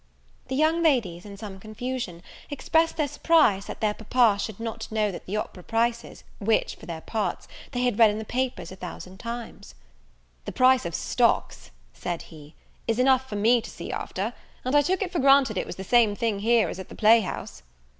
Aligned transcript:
The 0.47 0.55
young 0.55 0.81
ladies, 0.81 1.27
in 1.27 1.37
some 1.37 1.59
confusion, 1.59 2.23
expressed 2.49 2.97
their 2.97 3.07
surprise 3.07 3.67
that 3.67 3.81
their 3.81 3.93
papa 3.93 4.39
should 4.39 4.59
not 4.59 4.91
know 4.91 5.11
the 5.11 5.37
opera 5.37 5.61
prices, 5.61 6.23
which, 6.39 6.73
for 6.73 6.87
their 6.87 7.01
parts, 7.01 7.47
they 7.71 7.81
had 7.83 7.99
read 7.99 8.09
in 8.09 8.17
the 8.17 8.25
papers 8.25 8.71
a 8.71 8.75
thousand 8.75 9.19
times. 9.19 9.75
"The 10.45 10.53
price 10.53 10.87
of 10.87 10.95
stocks," 10.95 11.69
said 11.93 12.23
he, 12.23 12.55
"is 12.87 12.97
enough 12.97 13.29
for 13.29 13.35
me 13.35 13.61
to 13.61 13.69
see 13.69 13.91
after; 13.91 14.33
and 14.65 14.75
I 14.75 14.81
took 14.81 15.03
it 15.03 15.11
for 15.11 15.19
granted 15.19 15.55
it 15.55 15.67
was 15.67 15.75
the 15.75 15.83
same 15.83 16.15
thing 16.15 16.39
here 16.39 16.67
as 16.67 16.79
at 16.79 16.89
the 16.89 16.95
playhouse." 16.95 17.61